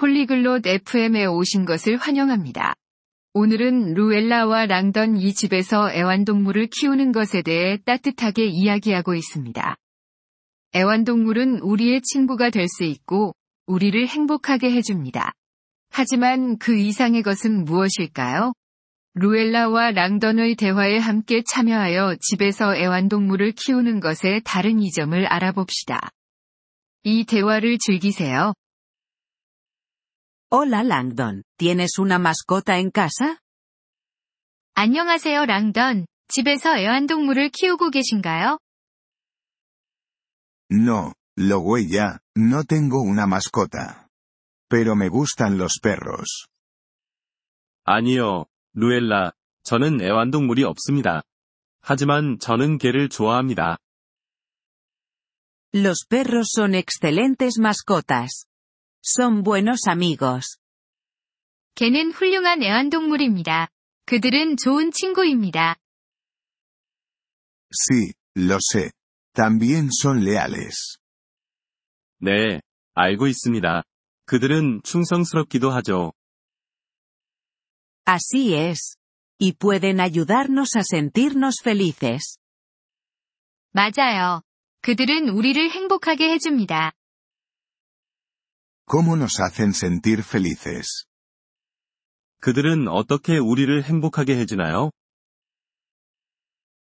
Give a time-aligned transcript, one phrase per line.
[0.00, 2.72] 폴리글롯 FM에 오신 것을 환영합니다.
[3.34, 9.76] 오늘은 루엘라와 랑던 이 집에서 애완동물을 키우는 것에 대해 따뜻하게 이야기하고 있습니다.
[10.74, 13.34] 애완동물은 우리의 친구가 될 수 있고,
[13.66, 15.32] 우리를 행복하게 해줍니다.
[15.90, 18.54] 하지만 그 이상의 것은 무엇일까요?
[19.16, 26.08] 루엘라와 랑던의 대화에 함께 참여하여 집에서 애완동물을 키우는 것의 다른 이점을 알아봅시다.
[27.02, 28.54] 이 대화를 즐기세요.
[30.51, 33.39] Hola Langdon, ¿tienes una mascota en casa?
[34.75, 36.05] 안녕하세요, 랑던.
[36.27, 38.59] 집에서 애완동물을 키우고 계신가요?
[40.71, 44.07] No, lo huella, no tengo una mascota.
[44.69, 46.47] Pero me gustan los perros.
[47.83, 49.31] 아니요, 루엘라,
[49.63, 51.21] 저는 애완동물이 없습니다.
[51.81, 53.77] 하지만 저는 개를 좋아합니다.
[55.73, 58.45] Los perros son excelentes mascotas.
[59.02, 60.58] Son buenos amigos.
[61.74, 63.68] 개는 훌륭한 애완동물입니다.
[64.04, 65.76] 그들은 좋은 친구입니다.
[67.70, 68.90] Sí, lo sé.
[69.32, 70.98] También son leales.
[72.18, 72.60] 네,
[72.94, 73.84] 알고 있습니다.
[74.26, 76.12] 그들은 충성스럽기도 하죠.
[78.04, 78.96] Así es.
[79.40, 82.38] Y pueden ayudarnos a sentirnos felices.
[83.72, 84.42] 맞아요.
[84.82, 86.92] 그들은 우리를 행복하게 해줍니다.
[88.89, 91.05] ¿Cómo nos hacen sentir felices?
[92.41, 94.91] 그들은 어떻게 우리를 행복하게 해주나요?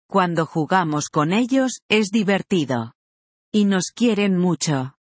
[0.09, 2.93] Cuando jugamos con ellos, es divertido.
[3.53, 4.93] Y nos quieren mucho.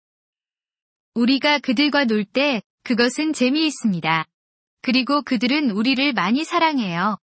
[1.14, 4.26] 우리가 그들과 놀 때, 그것은 재미있습니다.
[4.82, 7.18] 그리고 그들은 우리를 많이 사랑해요.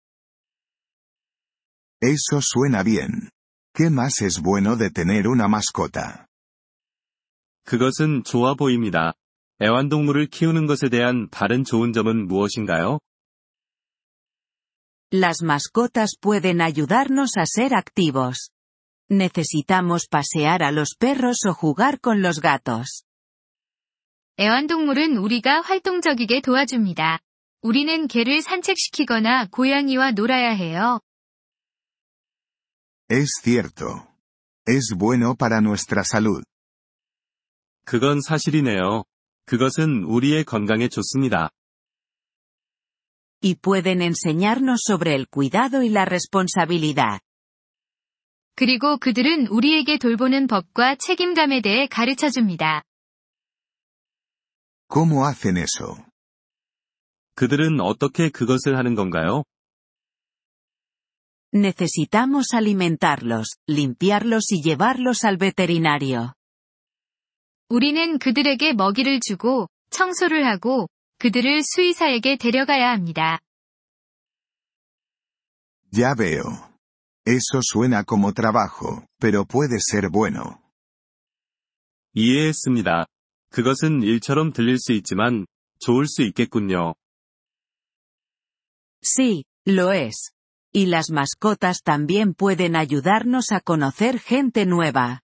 [2.02, 3.30] Eso suena bien.
[3.74, 6.26] ¿Qué más es bueno de tener una mascota?
[7.64, 9.14] 그것은 좋아 보입니다.
[9.61, 12.99] 애완동물을 키우는 것에 대한 다른 좋은 점은 무엇인가요?
[15.13, 18.49] Las mascotas pueden ayudarnos a ser activos.
[19.09, 23.03] Necesitamos pasear a los perros o jugar con los gatos.
[24.39, 27.19] 애완동물은 우리가 활동적이게 도와줍니다.
[27.61, 31.01] 우리는 개를 산책시키거나 고양이와 놀아야 해요.
[33.11, 34.07] Es cierto.
[34.67, 36.43] Es bueno para nuestra salud.
[37.85, 39.03] 그건 사실이네요.
[39.50, 41.50] 그것은 우리의 건강에 좋습니다.
[43.42, 47.20] Y pueden enseñarnos sobre el cuidado y la responsabilidad.
[48.56, 52.82] 그리고 그들은 우리에게 돌보는 법과 책임감에 대해 가르쳐 줍니다.
[54.88, 56.02] ¿Cómo hacen eso?
[57.34, 59.44] 그들은 어떻게 그것을 하는 건가요?
[61.52, 66.34] Necesitamos alimentarlos, limpiarlos y llevarlos al veterinario.
[67.70, 70.88] 우리는 그들에게 먹이를 주고, 청소를 하고,
[71.18, 73.40] 그들을 수의사에게 데려가야 합니다.
[75.92, 76.42] Ya veo.
[77.26, 80.60] Eso suena como trabajo, pero puede ser bueno.
[82.14, 83.06] 이해했습니다.
[83.50, 85.46] 그것은 일처럼 들릴 수 있지만,
[85.80, 86.94] 좋을 수 있겠군요.
[89.02, 90.32] Sí, lo es.
[90.74, 95.20] Y las mascotas también pueden ayudarnos a conocer gente nueva.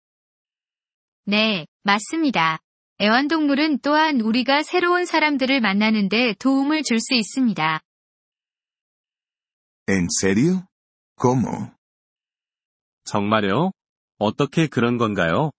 [1.25, 2.58] 네, 맞습니다.
[3.00, 7.80] 애완동물은 또한 우리가 새로운 사람들을 만나는데 도움을 줄 수 있습니다.
[9.88, 10.62] ¿En serio?
[11.20, 11.72] ¿Cómo?
[13.04, 13.72] 정말요?
[14.18, 15.50] 어떻게 그런 건가요?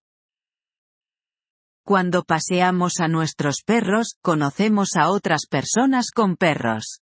[1.85, 7.01] Cuando paseamos a nuestros perros, conocemos a otras personas con perros.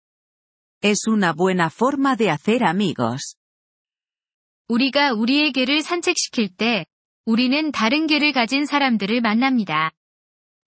[0.82, 3.38] Es una buena forma de hacer amigos.
[4.68, 6.86] 우리가 우리의 개를 산책시킬 때,
[7.25, 9.93] 우리는 다른 개를 가진 사람들을 만납니다.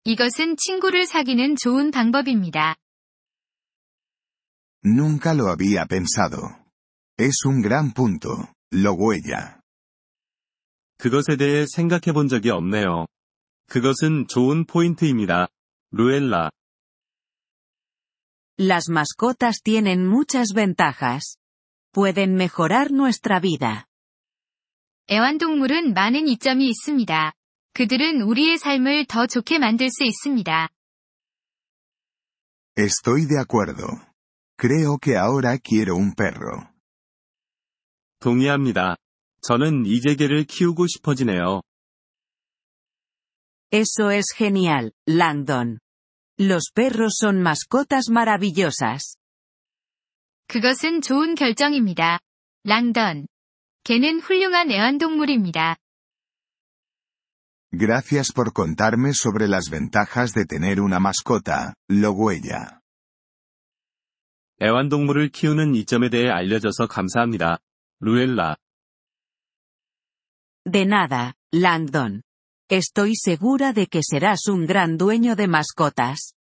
[0.04, 2.76] 이것은 친구를 사귀는 좋은 방법입니다.
[4.84, 6.64] Nunca lo había pensado.
[7.18, 8.28] Es un gran punto,
[8.72, 9.60] lo huella.
[10.98, 13.06] 그것에 대해 생각해 본 적이 없네요.
[13.68, 15.48] 그것은 좋은 포인트입니다.
[15.92, 16.50] 루엘라.
[18.58, 21.38] Las mascotas tienen muchas ventajas.
[21.92, 23.86] Pueden mejorar nuestra vida.
[25.11, 27.33] 애완동물은 많은 이점이 있습니다.
[27.73, 30.69] 그들은 우리의 삶을 더 좋게 만들 수 있습니다.
[32.77, 33.87] Estoy de acuerdo.
[34.57, 36.67] Creo que ahora quiero un perro.
[38.19, 38.97] 동의합니다.
[39.41, 41.61] 저는 이제 개를 키우고 싶어지네요.
[43.71, 45.79] Eso es genial, Langdon.
[46.39, 49.15] Los perros son mascotas maravillosas.
[50.47, 52.19] 그것은 좋은 결정입니다.
[52.63, 53.27] 랑던.
[53.83, 55.77] 개는 훌륭한 애완동물입니다.
[57.71, 62.79] Gracias por contarme sobre las ventajas de tener una mascota, Loguella.
[64.61, 67.59] 애완동물을 키우는 이점에 대해 알려줘서 감사합니다.
[68.01, 68.57] 루엘라.
[70.65, 72.21] De nada, Langdon.
[72.69, 76.33] Estoy segura de que serás un gran dueño de mascotas.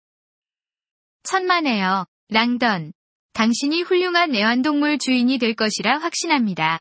[1.23, 2.93] 천만에요, 랑던.
[3.33, 6.81] 당신이 훌륭한 애완동물 주인이 될 것이라 확신합니다.